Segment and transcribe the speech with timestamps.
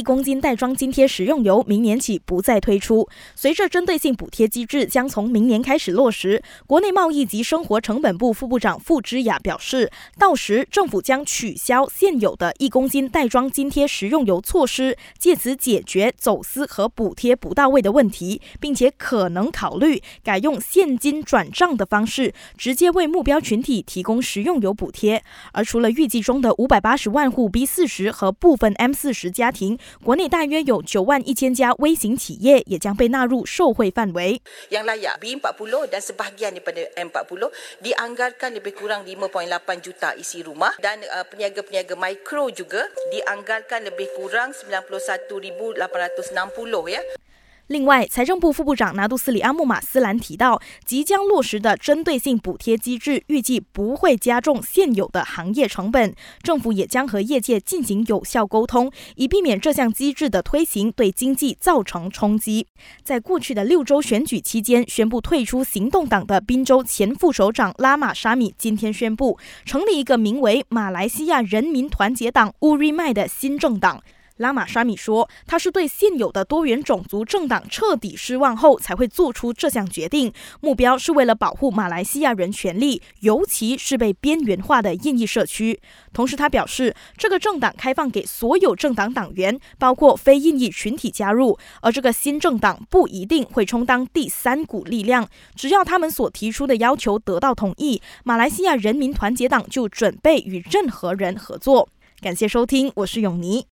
[0.00, 3.06] 一公斤袋装津贴食用油明年起不再推出。
[3.34, 25.22] 随着针对性补贴机制将从明年开始落实，国内贸易及生活成本部副部长傅之雅表示，到时政府将取消现有的一公斤袋装津贴食用油措施，借此解决走私和补贴不到位的问题，并且可能考虑改用现金转账的方式，直接为目标群体提供食用油补贴。
[25.52, 34.39] 而除了预计中的五百八十万户 B 四十和部分 M 四十家庭，国内大约有九万一千家微型企业也将被纳入受惠范围。
[34.69, 37.49] Yang layak B40 dan sebahagian daripada M40
[37.81, 44.53] dianggarkan lebih kurang 5.8 juta isi rumah dan uh, peniaga-peniaga mikro juga dianggarkan lebih kurang
[44.53, 45.81] 91,860
[46.91, 47.01] ya.
[47.70, 56.12] 另外，财政部副部长拿杜斯里阿木马斯兰提到，即将落实的针对性补贴机制预计不会加重现有的行业成本。
[56.42, 62.66] 政府也将和业界进行有效沟通，以避免这项机制的推行对经济造成冲击。
[63.04, 74.02] 在过去的六周选举期间，宣布退出行动党的宾州前副首长拉玛沙米今天宣布成立一个名为马来西亚人民团结党乌瑞麦的新政党。
[74.40, 85.78] 拉玛沙米说，他是对现有的多元种族政党彻底失望后才会做出这项决定，目标是为了保护马来西亚人权利，尤其是被边缘化的印裔社区。
[86.14, 101.90] 同时，他表示，这个政党开放给所有政党党员，包括非印裔群体加入，而这个新政党不一定会充当第三股力量，只要他们所提出的要求得到同意，马来西亚人民团结党就准备与任何人合作。
[102.22, 103.66] 感谢收听，我是永尼。